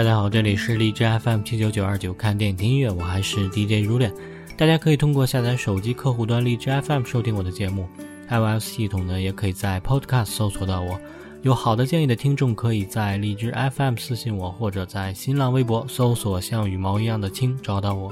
[0.00, 4.10] 大家好，这里是荔枝 FM 七九九二九，看电影听音乐，我还是 DJ 如恋。
[4.56, 7.86] 大家可以通过下载手机客户端荔枝 FM 收听我的节目
[8.30, 10.98] ，iOS 系统呢也可以在 Podcast 搜索到我。
[11.42, 18.10] 有好的建议的听众，可以在荔枝 FM 私信我，或者在新浪微博搜索“像羽毛一样的青”找到我。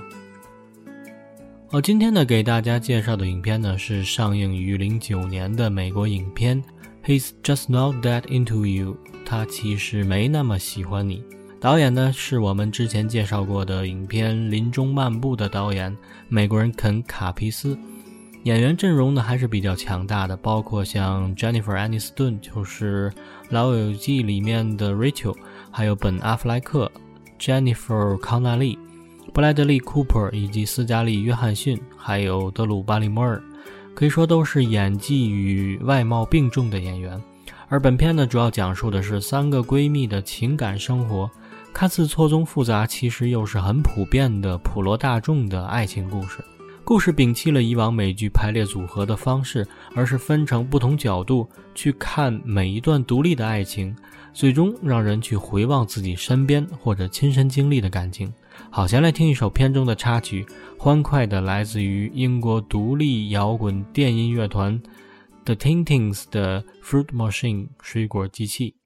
[1.69, 6.62] 好，今天呢给大家介绍的影片呢是上映于零九年的美国影片
[7.06, 8.95] 《He's Just Not That Into You》，
[9.25, 11.25] 他其实没那么喜欢你。
[11.61, 15.95] 导演呢是我们之前介绍过的影片《林中漫步》的导演，
[16.29, 17.77] 美国人肯·卡皮斯。
[18.45, 23.11] 演员阵容呢还是比较强大的，包括像 Jennifer Aniston，就是
[23.51, 25.34] 《老友记》里面的 Rachel，
[25.73, 26.89] 还有本·阿弗莱克、
[27.41, 28.78] Jennifer 康纳利、
[29.34, 33.43] 布莱德利·库珀以及斯嘉丽·约翰逊，还有德鲁·巴里摩尔，
[33.97, 37.20] 可以说都是演技与外貌并重的演员。
[37.69, 41.28] 而本片呢，主要讲述的是三个闺蜜的情感生活。
[41.72, 46.44] 看似错综复杂，其实又是很普遍的普罗大众的爱情故事。
[46.84, 53.94] 故事摒弃了以往美剧排列组合的方式，而是分成不同角度去看每一段独立的爱情，
[54.33, 58.32] 最终让人去回望自己身边或者亲身经历的感情。
[58.70, 60.47] 好，先来听一首片中的插曲，
[60.78, 64.80] 欢快的来自于英国独立摇滚电音乐团
[65.44, 68.77] The Tintins 的《Fruit Machine》水果机器。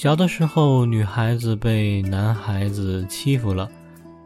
[0.00, 3.68] 小的时候，女孩子被男孩子欺负了，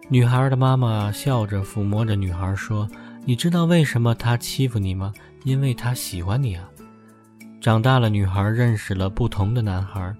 [0.08, 2.88] 女孩的妈妈笑着抚摸着女孩说
[3.26, 5.12] ：“你知道为什么他欺负你吗？
[5.42, 6.70] 因为他喜欢你啊。”
[7.60, 10.14] 长大了，女孩认识了不同的男孩，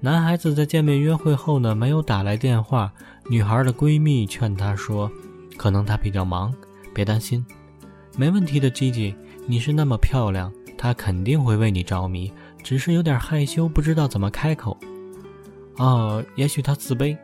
[0.00, 2.90] 男孩子在见面约会后呢，没有打来电话。
[3.28, 5.12] 女孩的闺蜜劝她说
[5.58, 6.50] ：“可能他比较忙，
[6.94, 7.44] 别担心，
[8.16, 9.14] 没问题的，Gigi，
[9.46, 12.32] 你是那么漂亮，他肯定会为你着迷。”
[12.66, 14.76] 只是有点害羞，不知道怎么开口。
[15.76, 17.16] 哦，也许他自卑。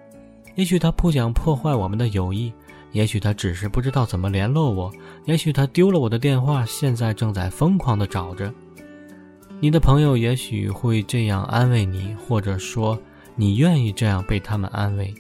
[0.55, 2.53] 也许他不想破坏我们的友谊，
[2.93, 4.93] 也许他只是不知道怎么联络我，
[5.25, 8.55] 也许他丢了我的电话，现在正在疯狂地找着。
[9.59, 12.97] 你的朋友也许会这样安慰你，或者说
[13.35, 15.13] 你愿意这样被他们安慰。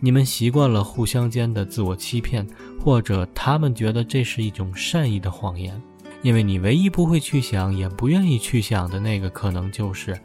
[0.00, 2.46] 你们习惯了互相间的自我欺骗，
[2.78, 5.80] 或者他们觉得这是一种善意的谎言，
[6.22, 10.18] 因为你唯一不会去想，也不愿意去想的那个可能就是，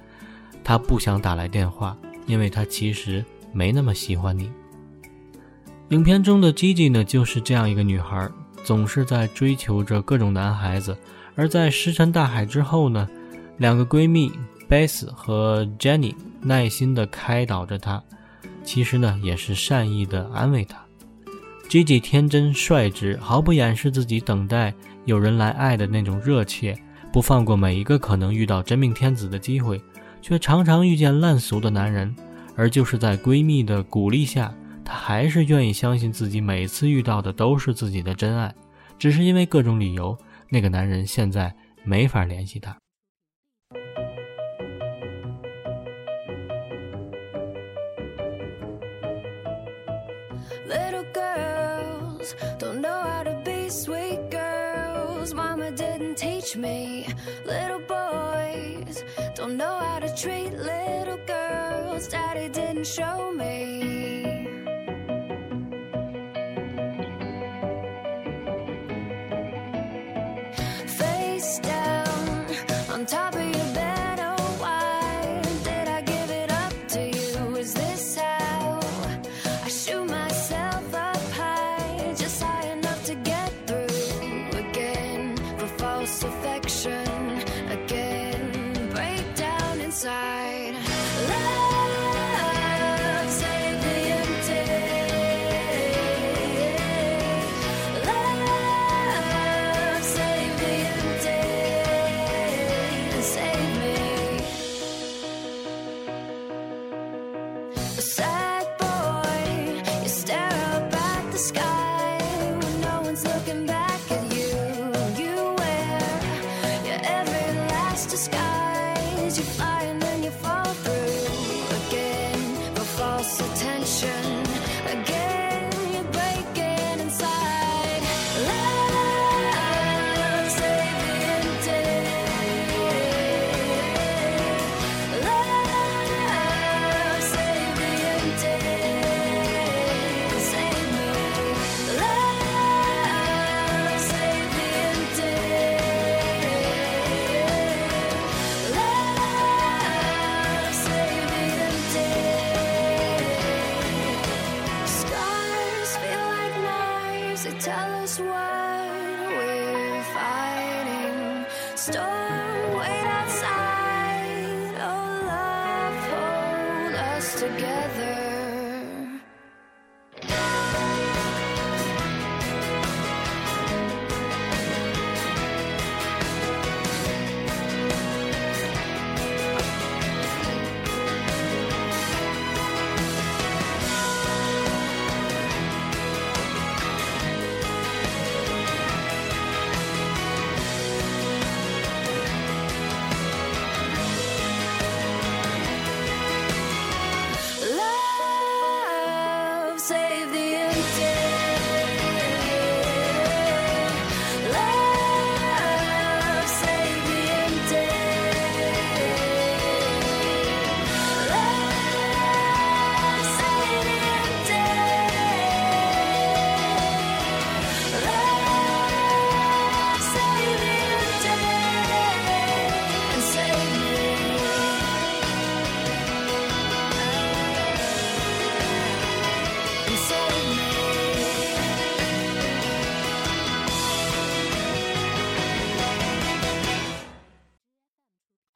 [0.64, 3.24] 他不想打来电话，因为他其实。
[3.54, 4.50] 没那么喜欢你。
[5.90, 8.30] 影片中的 Gigi 呢，就是这样一个女孩，
[8.64, 10.98] 总是在追求着各种男孩子。
[11.36, 13.10] 而在石沉大海之后呢，
[13.58, 14.32] 两个闺蜜
[14.70, 18.02] Beth 和 Jenny 耐心地开导着她，
[18.64, 20.82] 其实呢，也是善意地安慰她。
[21.68, 24.74] Gigi 天真率直，毫不掩饰自己等待
[25.06, 26.78] 有人来爱的那种热切，
[27.12, 29.82] 不放过每一个可能遇到真命天子的机会，
[30.22, 32.16] 却常常遇见烂俗的男人。
[32.56, 34.54] 而就是在闺蜜的鼓励下，
[34.84, 38.54] 她还是愿意相信自己每次遇到的都是自己的真爱，
[39.00, 40.16] 只是因为各种理由，
[40.50, 41.54] 那个男人现在
[41.84, 42.78] 没法联系她。
[56.56, 57.08] me.
[57.46, 59.04] Little boys
[59.36, 62.08] don't know how to treat little girls.
[62.08, 64.01] Daddy didn't show me.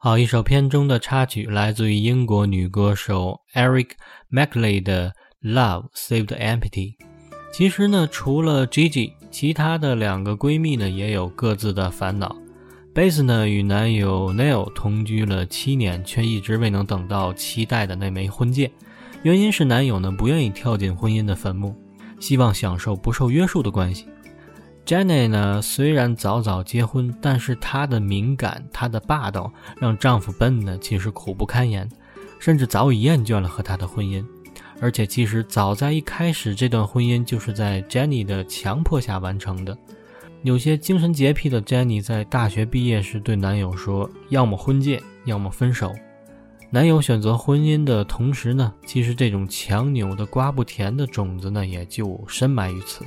[0.05, 3.93] 好，一首片中的插曲来自于英国女歌手 Eric
[4.31, 5.11] Maclay 的
[5.51, 6.69] 《Love Saved Empty》。
[7.51, 12.35] 其实呢，除了 Gigi，其他的两个闺蜜呢也有各自的烦恼。
[12.93, 18.71] Beth 呢与男友 Neil 同居了七年，却一直未能等到期待的那枚婚戒，
[19.23, 21.75] 原因是男友呢不愿意跳进婚姻的坟墓，
[22.19, 24.05] 希望享受不受约束的关系。
[24.85, 31.89] Jenny 呢，虽然早早结婚，但是她的敏感、她的霸道，让丈夫 Ben 呢其实苦不堪言，
[32.37, 34.23] 甚至早已厌倦了和她的婚姻。
[34.79, 39.75] 而且其实早在一开始，这段婚姻就是在 Jenny 的强迫下完成的。
[40.43, 45.95] 有些精神洁癖的 Jenny 在大学毕业时对男友说：“要么婚戒，要么分手。”
[46.69, 53.03] 男友选择婚姻的同时呢，其实这种强扭的瓜不甜的种子呢，也就深埋于此。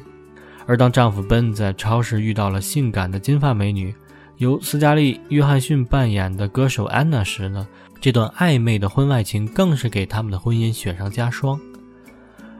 [0.68, 3.94] 而当丈夫 Ben 在超市遇到了性感的金发美女，
[4.37, 7.66] 由斯嘉丽·约翰逊扮演的歌手安娜时呢，
[8.02, 11.58] 这段暧昧的婚外情更是给他们的婚姻雪上加霜。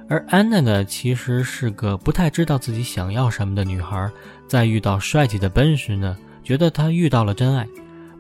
[0.09, 4.11] 而安娜呢，其实是个不太知道自己想要什么的女孩，
[4.47, 7.69] 在遇到帅气的奔时呢，觉得他遇到了真爱，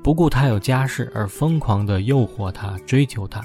[0.05, 3.41] 不顾他有家室而疯狂地诱惑他、追求他；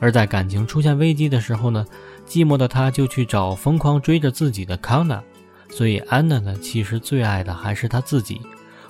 [0.00, 1.86] 而在感情出现危机的时候呢，
[2.26, 5.22] 寂寞的他就去找疯狂追着自己的康纳。
[5.70, 8.40] 所以安娜呢，其实最爱的还是她自己，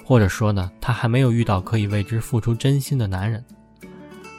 [0.05, 3.45] 或者说呢，她还没有遇到可以为之付出真心的男人。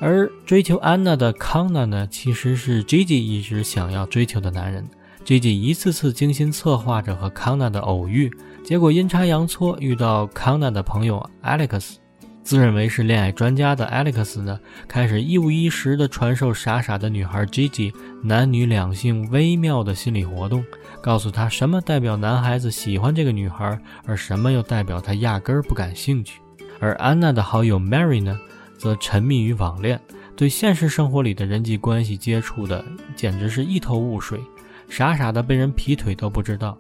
[0.02, 4.88] 而追求安娜的康纳呢，其实是 Gigi 一直想要追求的男人。
[5.26, 8.32] Gigi 一次次精心策划着和康纳的偶遇，
[8.64, 11.96] 结果阴差阳错遇到康纳的朋友 Alex，
[12.42, 17.94] 自认为是恋爱专家的 Alex 呢，开始一五一十地传授傻傻的女孩 Gigi
[18.24, 20.64] 男女两性微妙的心理活动，
[21.02, 26.42] 告诉她什么代表男孩子喜欢这个女孩，而什么又代表他压根儿不感兴趣。
[26.80, 28.38] 而安娜的好友 Mary 呢？
[28.78, 30.00] 则沉迷于网恋，
[30.38, 32.82] 对现实生活里的人际关系接触的
[33.14, 34.40] 简直是一头雾水，
[34.88, 36.78] 傻傻的被人劈腿都不知道。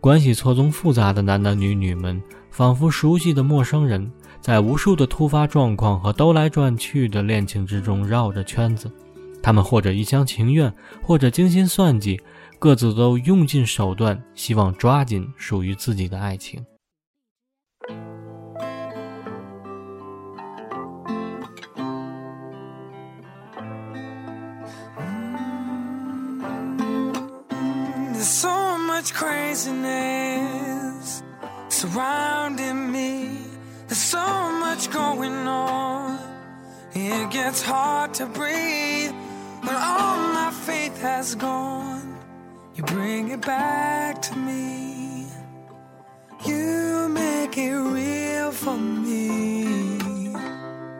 [0.00, 4.12] 关系错综复杂的男男女女们，仿佛熟悉的陌生人，
[4.42, 8.90] 在无数的突发状况和兜来转去的恋情之中绕着圈子。
[9.42, 10.70] 他们或者一厢情愿，
[11.02, 12.20] 或者精心算计，
[12.60, 16.62] 各自都用尽手段，希望抓紧属于自己的爱情。
[29.00, 31.22] much craziness
[31.70, 33.38] surrounding me.
[33.88, 34.20] There's so
[34.60, 36.18] much going on.
[36.92, 39.12] It gets hard to breathe
[39.62, 42.09] when all my faith has gone.
[42.80, 45.26] You bring it back to me.
[46.46, 50.30] You make it real for me.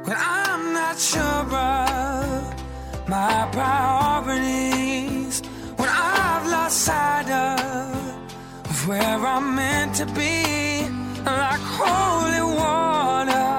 [0.04, 5.40] When I'm not sure of my priorities,
[5.78, 10.86] when I've lost sight of where I'm meant to be,
[11.24, 13.56] like holy water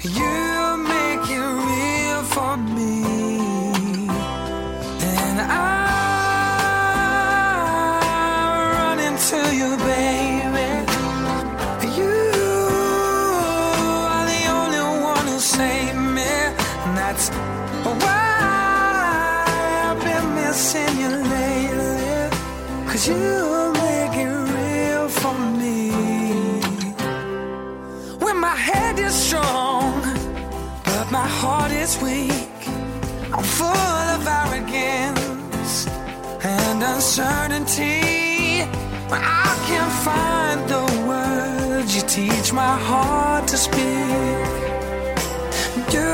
[0.00, 3.17] You make it real for me,
[28.48, 30.00] my head is strong
[30.84, 32.47] But my heart is weak
[36.94, 38.28] uncertainty
[39.10, 44.38] I can't find the words You teach my heart to speak.
[45.94, 46.10] You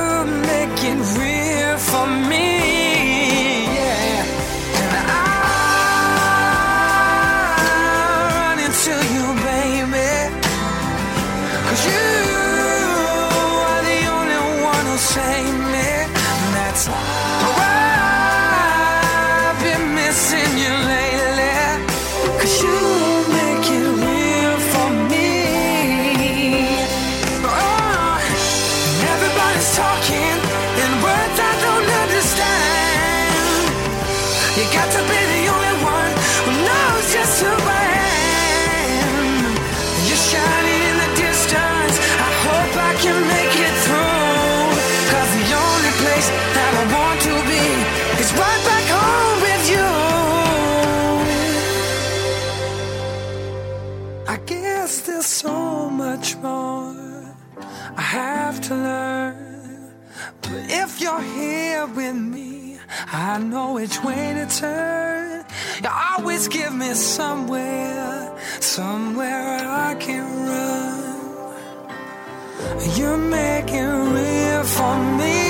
[0.51, 2.74] make it real for me
[58.69, 59.95] to learn.
[60.41, 62.79] But if you're here with me,
[63.13, 65.45] I know which way to turn.
[65.83, 69.59] You always give me somewhere, somewhere
[69.89, 71.05] I can run.
[72.97, 75.44] You're making real for me.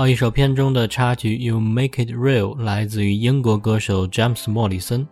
[0.00, 5.06] 好，一首片中的插曲《You Make It Real》来自于英国歌手詹姆斯·莫里森。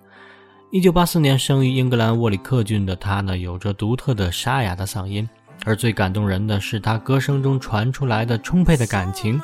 [0.70, 5.28] 一九八四年生于英格兰沃里克郡的他呢，有着独特的沙哑的嗓音，
[5.66, 9.38] 而最感动人的是他歌声中传出来的充沛的感情、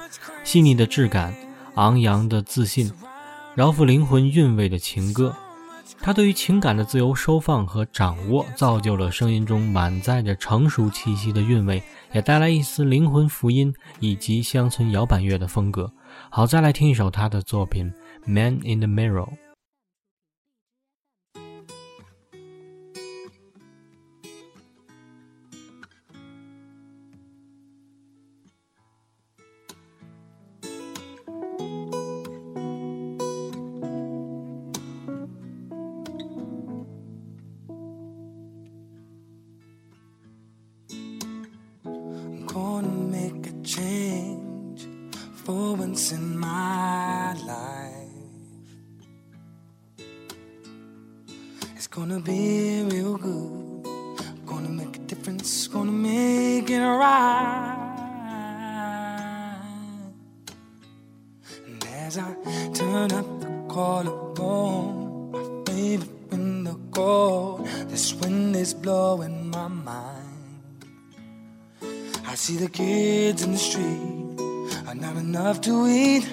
[0.45, 1.35] 细腻的质感、
[1.75, 2.91] 昂扬的自信、
[3.55, 5.37] 饶富灵魂韵味的情歌。
[6.05, 11.83] 他对于情感的自由收放和掌握，造就了声音中满载着成熟气息的韵味，
[12.13, 15.91] 也带来一丝灵魂福音以及乡村摇摆乐的风格。
[16.29, 17.91] 好，再来听一首他的作品
[18.31, 19.29] 《Man in the Mirror》。
[52.15, 53.87] Gonna be real good.
[54.47, 55.67] Gonna make a difference.
[55.67, 57.81] Gonna make it right.
[61.67, 62.35] And as I
[62.73, 70.85] turn up the collarbone, my favorite window gold, this wind is blowing my mind.
[72.29, 74.41] I see the kids in the street
[74.87, 76.25] are not enough to eat.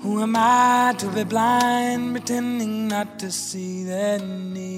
[0.00, 4.69] Who am I to be blind, pretending not to see their needs?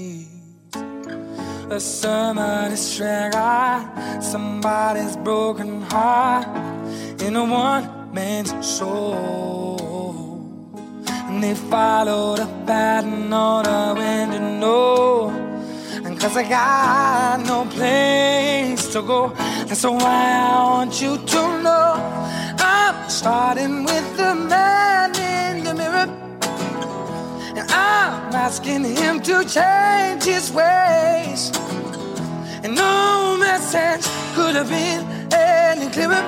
[1.72, 2.02] Is
[2.98, 6.46] drag out somebody's broken heart
[7.22, 10.37] in a one man's soul.
[11.06, 15.30] And they follow the pattern on the wind and know.
[16.04, 19.28] And cause I got no place to go,
[19.64, 21.94] that's why I want you to know.
[22.58, 24.71] I'm starting with the man
[28.33, 31.53] I'm asking him to change his ways.
[32.64, 36.25] And no message could have been any clearer.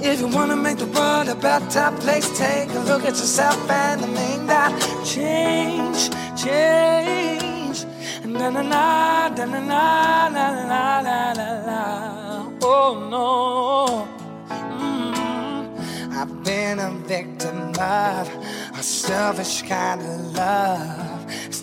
[0.00, 4.00] If you wanna make the world a better place, take a look at yourself and
[4.00, 4.72] make that
[5.04, 7.84] change, change.
[8.22, 12.50] And na na, da na na, na na na na na.
[12.62, 14.08] Oh no.
[14.48, 16.10] Mm.
[16.10, 18.30] I've been a victim of
[18.78, 21.03] a selfish kind of love.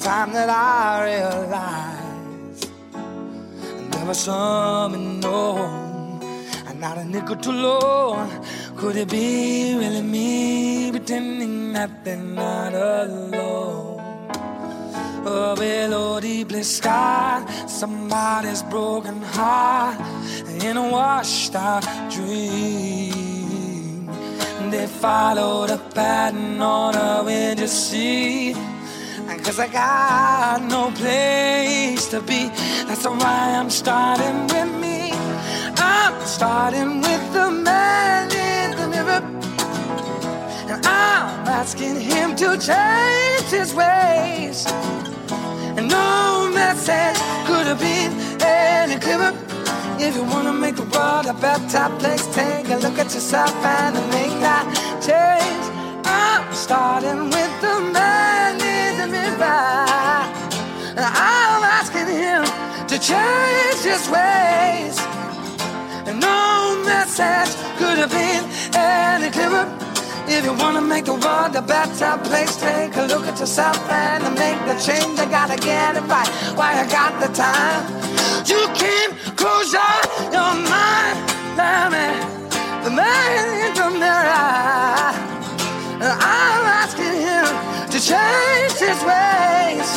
[0.01, 2.65] Time that I realize
[3.91, 6.23] there was something known
[6.65, 8.27] and not a nickel too low.
[8.77, 14.01] Could it be really me pretending that they're not alone?
[15.23, 19.99] Oh, below blue sky, somebody's broken heart
[20.63, 24.07] in a washed out dream.
[24.71, 28.57] They followed a pattern on a window seat.
[29.39, 32.49] Cause I got no place to be.
[32.85, 35.11] That's why I'm starting with me.
[35.77, 39.21] I'm starting with the man in the mirror.
[40.71, 44.65] And I'm asking him to change his ways.
[45.77, 47.17] And no message
[47.47, 49.33] could have been any clearer.
[49.97, 53.95] If you wanna make the world a better place, take a look at yourself and
[54.11, 54.65] make that
[55.07, 55.65] change.
[56.05, 58.50] I'm starting with the man
[64.01, 64.97] his ways.
[66.07, 68.43] And no message could have been
[68.75, 69.67] any clearer.
[70.27, 74.23] If you wanna make the world a better place, take a look at yourself and
[74.43, 75.19] make the change.
[75.19, 77.83] I gotta get it right while I got the time.
[78.51, 79.97] You can close your,
[80.35, 81.17] your mind,
[81.57, 81.91] let
[82.83, 85.11] the man in the mirror.
[86.03, 87.47] And I'm asking him
[87.93, 89.89] to change his ways.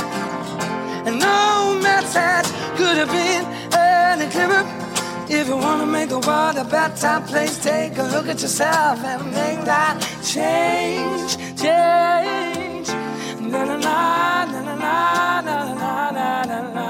[1.06, 3.23] And no message could have been.
[5.36, 9.24] If you wanna make the world a better place, take a look at yourself and
[9.32, 12.88] make that change, change.
[13.40, 14.74] Na na na na na
[15.42, 16.88] na na na na na.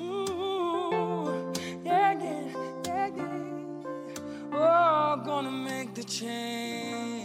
[0.00, 1.44] Ooh,
[1.84, 2.42] yeah, yeah,
[2.86, 4.54] yeah, yeah.
[4.54, 7.22] Oh, gonna make the change.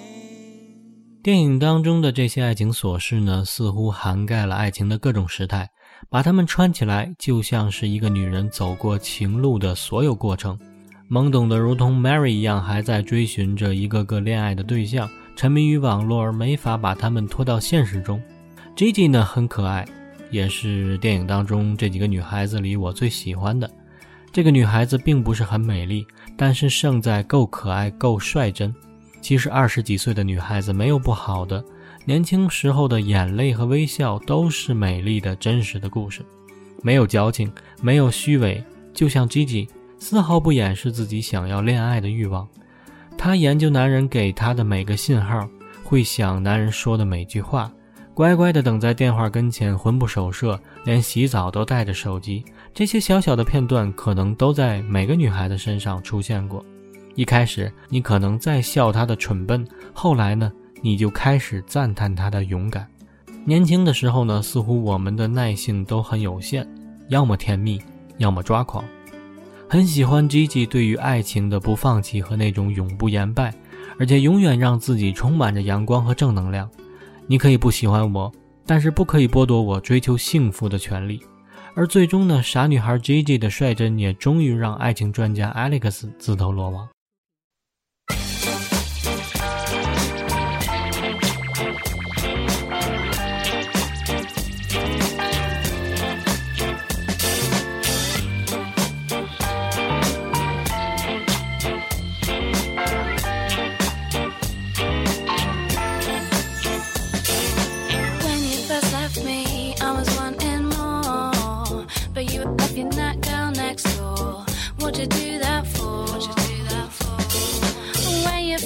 [1.24, 5.70] 电影当中的这些爱情琐事呢，似乎涵盖了爱情的各种时态，
[6.08, 10.58] 把它们串起来，就像是一个女人走过情路的所有过程。
[11.10, 18.22] 懵懂的如同 Mary 一样，还在追寻着一个个恋爱的对象，沉迷于网络而没法把他们拖到现实中。
[18.76, 19.86] Gigi 呢很可爱，
[20.30, 23.70] 也是电影当中这几个女孩子里我最喜欢的。
[24.32, 26.06] 这个女孩子并不是很美丽，
[26.38, 28.74] 但是胜在够可爱、够率真。
[29.20, 31.64] 其实二十几岁的女孩子没有不好的，
[32.06, 36.26] 年轻时候的眼泪和微笑都是美丽的、真实的故事，
[36.82, 39.68] 没有矫情，没有虚伪，就像 Gigi，
[40.00, 42.48] 丝毫不掩饰自己想要恋爱的欲望。
[43.18, 45.48] 她研究男人给她的每个信号，
[45.84, 47.72] 会想男人说的每句话。
[48.16, 52.44] 乖乖的等在电话跟前，魂不守舍，连洗澡都带着手机。
[52.74, 56.66] 这些小小的片段，可能都在每个女孩子身上出现过。
[57.16, 62.88] 一开始，你可能在笑她的蠢笨；后来呢，你就开始赞叹她的勇敢。
[63.46, 66.68] 年轻的时候呢，似乎我们的耐性都很有限，
[67.08, 67.82] 要么甜蜜，
[68.18, 68.84] 要么抓狂。
[69.68, 73.54] 很喜欢 Gigi 对于爱情的不放弃和那种永不言败，
[74.00, 76.70] 而且永远让自己充满着阳光和正能量。
[77.28, 78.32] 你可以不喜欢我，
[78.66, 81.22] 但是不可以剥夺我追求幸福的权利。
[81.76, 86.88] 而最终呢，傻女孩 Gigi 的率真也终于让爱情专家 Alex 自投罗网。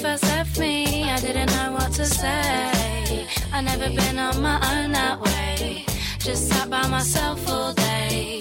[0.06, 3.26] I didn't know what to say.
[3.54, 5.86] I never been on my own that way.
[6.18, 8.38] Just sat by myself all day.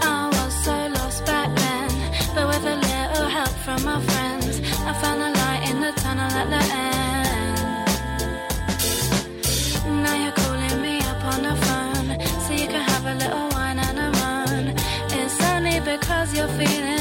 [0.00, 1.88] I was so lost back then,
[2.34, 6.30] but with a little help from my friends, I found the light in the tunnel
[6.40, 7.58] at the end.
[10.04, 12.08] Now you're calling me up on the phone,
[12.44, 14.74] so you can have a little wine and a moan.
[15.10, 16.97] It's only because you're feeling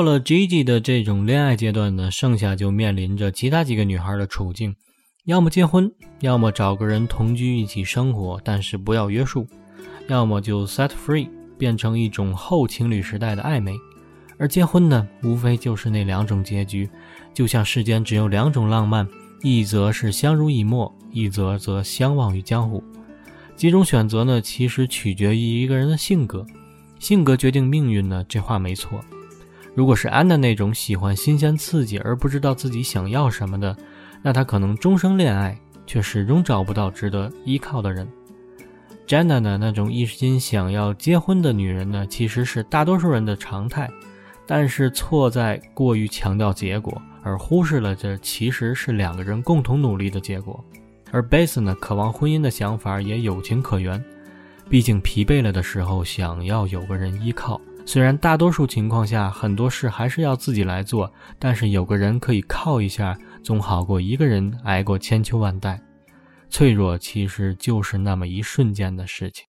[0.00, 4.74] 过了 Gigi 的这种恋爱阶段呢，剩下就面临着其他几个女孩的处境，
[5.26, 9.46] 要么结婚，要么找个人同居一起生活，但是不要约束，
[10.08, 13.74] 要么就 set free，变成一种后情侣时代的暧昧。
[14.38, 16.88] 而结婚呢，无非就是那两种结局，
[17.34, 19.06] 就像世间只有两种浪漫，
[19.42, 22.82] 一则是相濡以沫，一则则相忘于江湖。
[23.54, 26.46] 几种选择呢，其实取决于一个人的性格，
[26.98, 28.98] 性格决定命运呢，这话没错。
[29.74, 33.76] 如果是安娜那种喜欢新鲜刺激而不知道自己想要什么的，
[34.22, 35.56] 那她可能终生恋爱，
[35.86, 38.06] 却始终找不到值得依靠的人。
[39.06, 43.90] Jenna 呢那种一心想要结婚的女人呢，其实是大多数人的常态，
[44.46, 50.62] 但是错在过于强调结果，而忽视了这其实是两个人共同努力的结果。
[51.10, 54.00] 而 Base 呢，渴望婚姻的想法也有情可原，
[54.68, 57.60] 毕竟疲惫了的时候想要有个人依靠。
[57.92, 65.82] 虽然大多数情况下很多事还是要自己来做，但是有个人可以靠一下，总好过一个人挨过千秋万代。
[66.48, 69.44] 脆弱其实就是那么一瞬间的事情。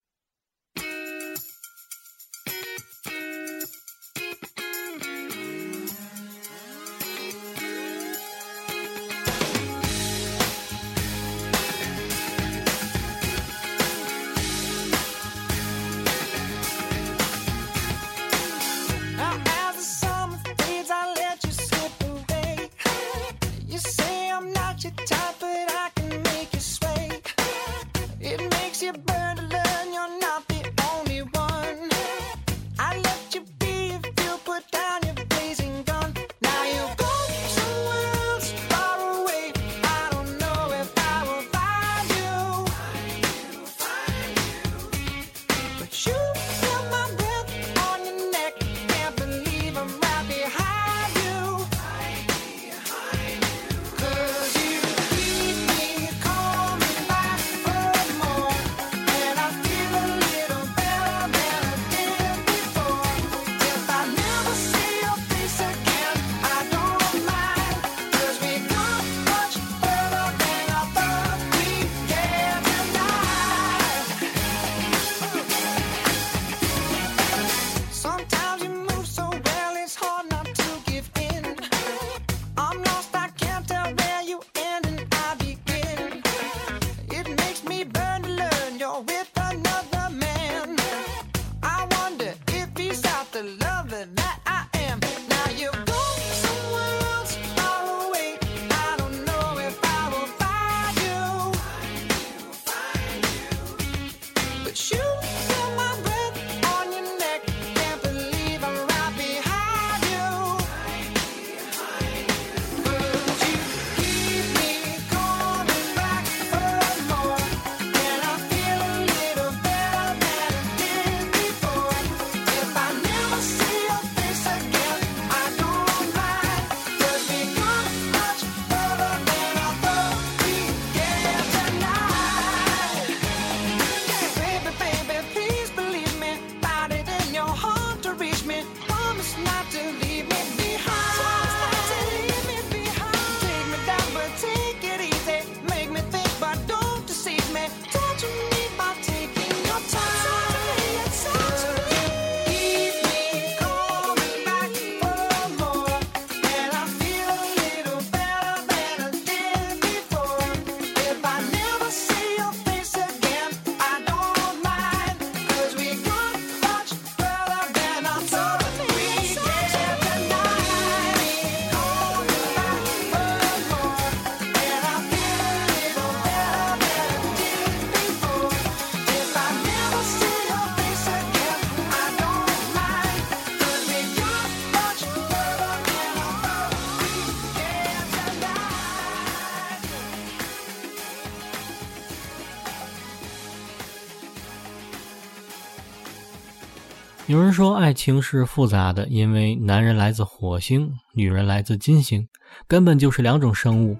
[197.32, 202.28] 有人说，爱情是复杂的，因为男人来自火星，女人来自金星，
[202.68, 203.96] 根本就是两种生物。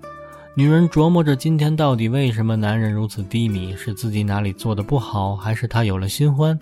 [0.54, 6.58] 女人琢磨着今天到底为什么男人如此低迷，是自己哪里做的不好，还是他有了新欢？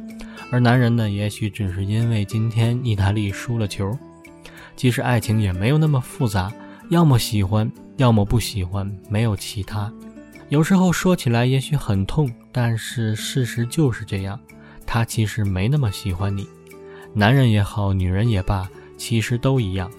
[0.52, 3.98] 而男人呢，也许只是因为今天意大利输了球。
[4.76, 6.52] 其实爱情也没有那么复杂，
[6.88, 9.92] 要么喜欢，要么不喜欢，没有其他。
[10.48, 14.38] 有时候说起来也许很痛，但是事实就是这样。
[14.86, 16.46] 他其实没那么喜欢你，
[17.12, 19.90] 男人也好，女人也罢，其实都一样。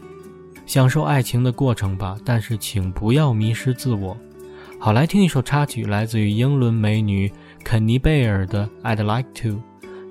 [0.66, 4.16] 享受爱情的过程吧，但是请不要迷失自我。
[4.80, 7.32] 好，来听一首插曲，来自于英伦美女
[7.64, 9.50] 肯尼贝尔的《I'd Like To》。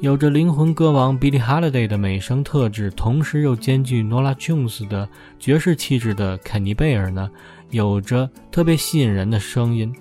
[0.01, 5.09] 有着灵魂歌王 Billie Holiday 的美声特质，同时又兼具 Nola Jones 的
[5.39, 7.31] 爵士气质的肯尼贝尔呢，
[7.71, 9.95] 有着特别吸引人的声音。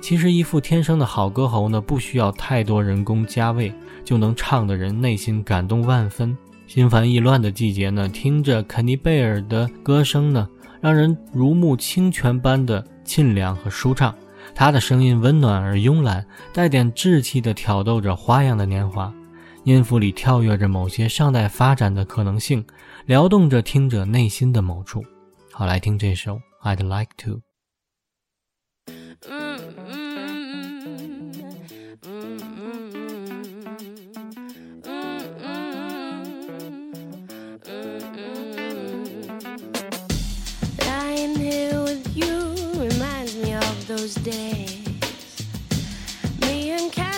[0.00, 3.72] 其实，一副天生的好歌喉呢，不需要太多人工加味，
[4.04, 6.36] 就能唱得人内心感动万分。
[6.66, 10.48] 心烦意乱的季节呢，听着肯尼贝尔的歌声呢，
[10.80, 14.14] 让人如沐清泉般的沁凉和舒畅。
[14.54, 19.12] 他的声音温暖而慵懒，带点稚气地挑逗着花样的年华，
[19.64, 22.64] 音符里跳跃着某些尚待发展的可能性，
[23.04, 25.04] 撩动着听者内心的某处。
[25.52, 27.36] 好，来听这首《I'd Like To》。
[43.96, 44.86] Those days.
[46.42, 47.09] Me and Candace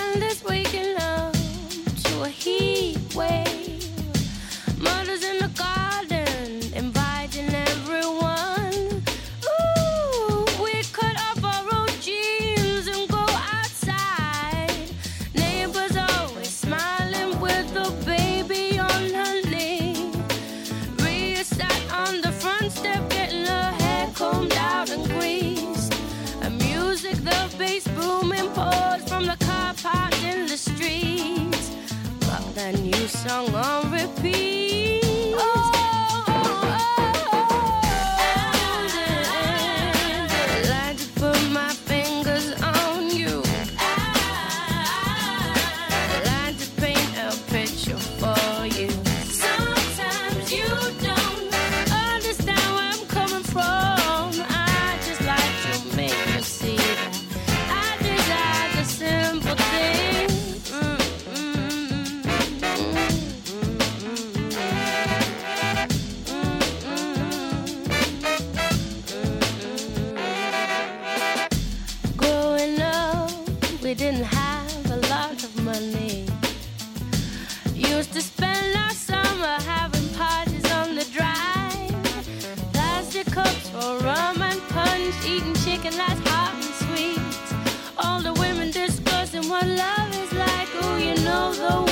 [90.99, 91.91] you know the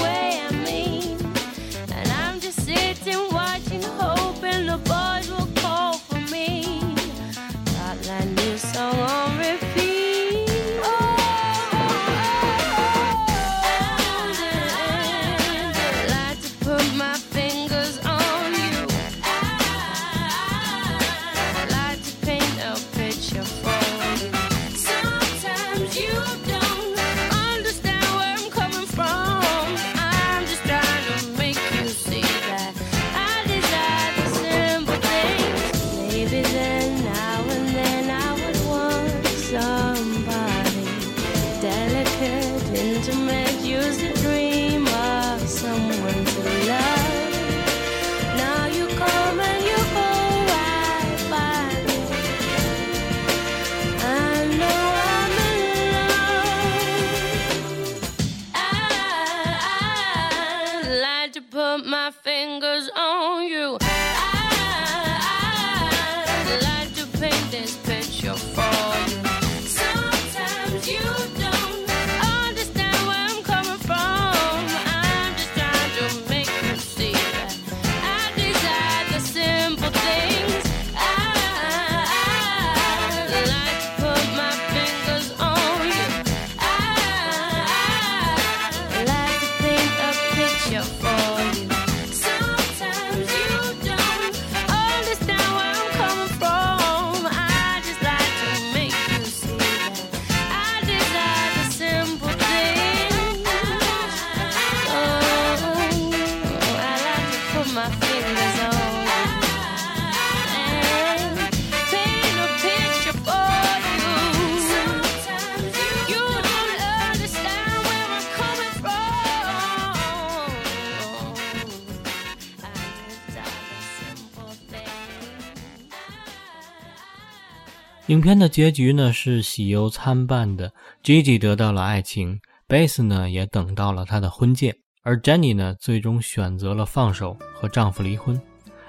[128.11, 130.73] 影片的结局呢是喜忧参半的
[131.05, 138.37] ，Gigi 得到了爱情，Bess 呢也等到了她的婚戒，而 Jenny 呢最终选择了放手和丈夫离婚。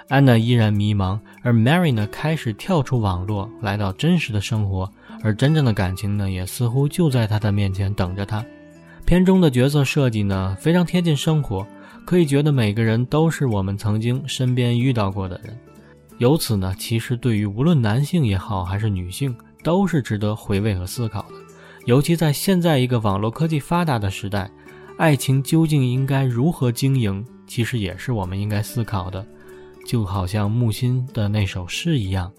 [0.08, 4.92] 安娜依然迷茫，而 Mary 呢开始跳出网络，来到真实的生活，
[5.22, 8.44] 而真正的感情呢也似乎就在她的面前等着她。
[9.06, 11.64] 片中的角色设计呢非常贴近生活，
[12.08, 15.56] 可以觉得每个人都是我们曾经身边遇到过的人。
[16.22, 21.34] 由此呢，其实对于无论男性也好，还是女性，都是值得回味和思考的，
[21.88, 24.48] 尤其在现在一个网络科技发达的时代，
[25.00, 29.26] 爱情究竟应该如何经营，其实也是我们应该思考的。
[29.84, 32.32] 就好像木心的那首诗一样，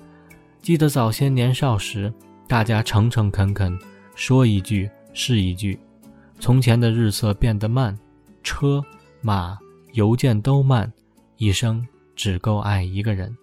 [0.60, 2.14] 记得早些年少时，
[2.46, 3.76] 大家诚诚恳恳
[4.14, 5.76] 说一句是一句，
[6.38, 7.98] 从前的日色变得慢，
[8.44, 8.80] 车
[9.20, 9.58] 马
[9.94, 10.88] 邮件都慢，
[11.36, 13.36] 一生只够爱一个人。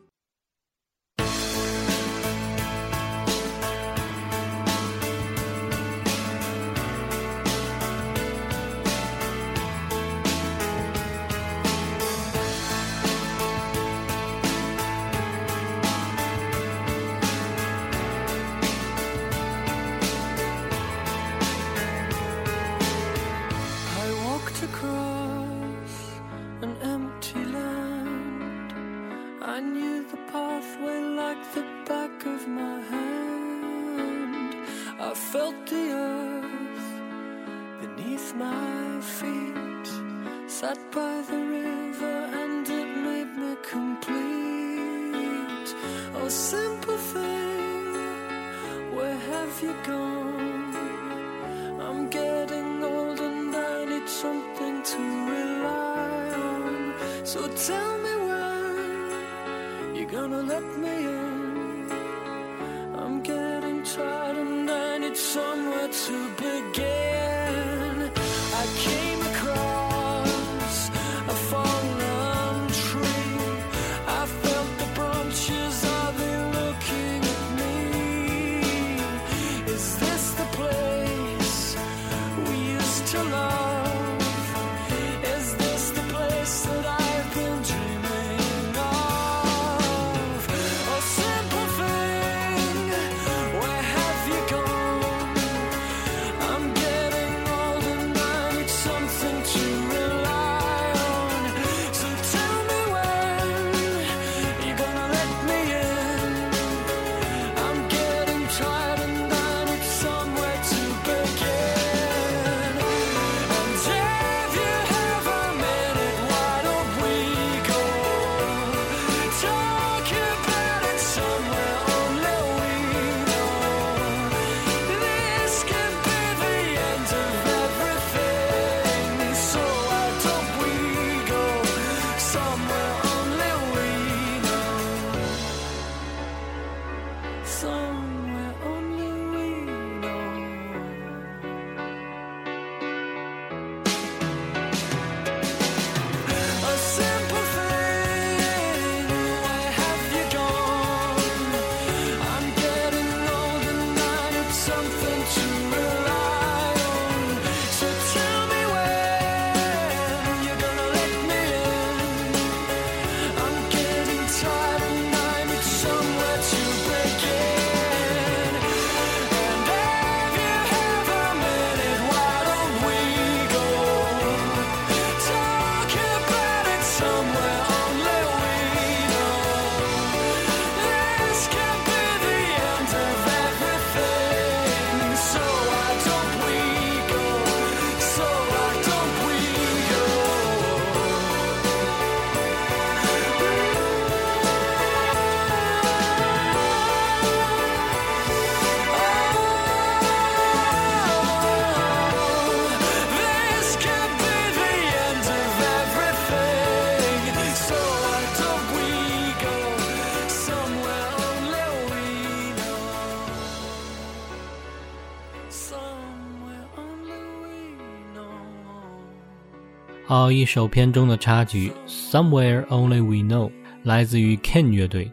[220.19, 221.71] 好，一首片中的插曲
[222.11, 223.47] 《Somewhere Only We Know》
[223.83, 225.09] 来自于 Ken 乐队。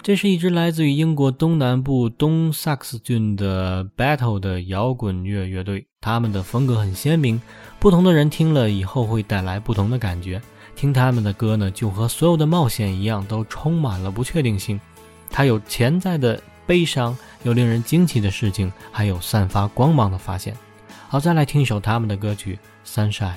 [0.00, 7.42] 这是一支来自于英国东南部东萨克斯郡的 Battle 的摇滚乐乐队，他们的风格很鲜明，
[7.80, 10.40] 不同的人听了以后会带来不同的感觉。
[10.76, 14.80] 听他们的歌呢，就和所有的冒险一样，都充满了不确定性。
[15.32, 20.56] 它有潜在的悲伤，有令人惊奇的事情，还有散发光芒的发现。
[21.08, 22.56] 好，再来听一首他们的歌曲
[22.88, 23.32] 《Sunshine》。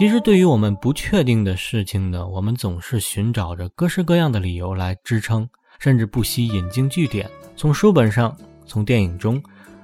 [0.00, 5.46] 其实，对于我们不确定的事情呢，我们总是寻找着各式各样的理由来支撑，
[5.78, 8.34] 甚至不惜引经据典，从书本上，
[8.64, 9.42] 从电影中，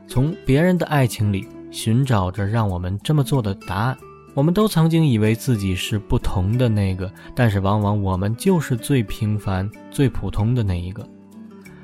[0.09, 3.99] 从别人的爱情里寻找着让我们这么做的答案。
[4.33, 11.07] 我们都曾经以为自己是不同的那个，但是往往我们就是最平凡、最普通的那一个。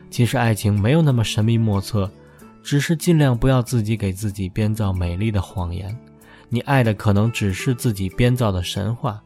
[0.09, 2.11] 其实，爱情没有那么神秘莫测，
[2.63, 5.95] 只是尽量不要自己给自己编造美丽的谎言。
[6.55, 9.19] 你爱的可能只是自己编造的神话。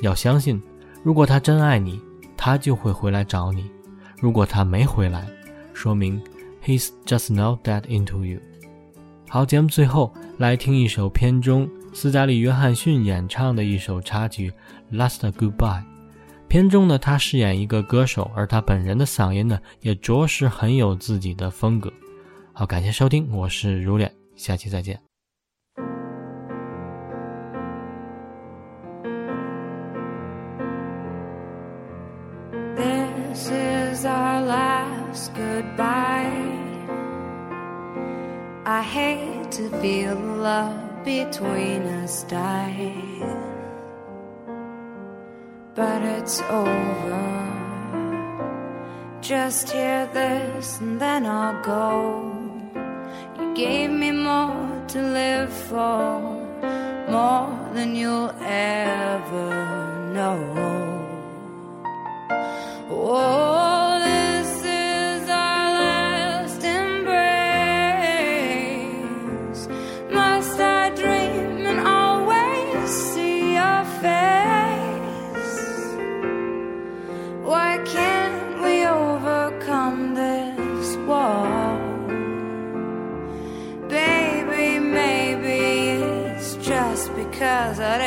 [0.00, 0.58] 要相信，
[1.02, 2.00] 如果他真爱你，
[2.38, 3.64] 他就会回来找你；
[4.18, 5.28] 如果他没回来，
[5.74, 6.18] 说明
[6.64, 8.40] he's just not that into you。
[9.28, 14.50] 好，节目最后来听一首片中斯嘉丽·约翰逊演唱的一首插曲
[14.96, 15.58] 《Last Goodbye》。
[16.48, 21.92] 片中呢，他饰演一个歌手，而他本人的嗓音呢，也着实很有自己的风格。
[22.54, 25.09] 好，感谢收听，我是如脸，下期再见。
[41.04, 42.92] Between us die,
[45.74, 47.50] but it's over.
[49.20, 52.32] Just hear this and then I'll go.
[53.38, 56.20] You gave me more to live for,
[57.08, 60.38] more than you'll ever know.
[62.90, 63.59] Oh,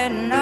[0.04, 0.32] and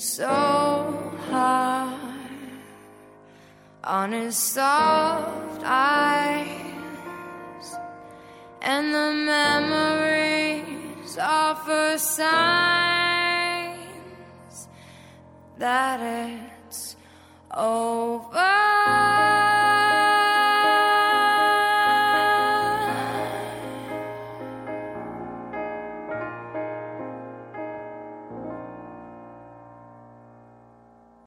[0.00, 1.94] so hard
[3.84, 6.56] on his soft eyes,
[8.62, 13.78] and the memories offer signs
[15.58, 16.96] that it's
[17.54, 19.39] over.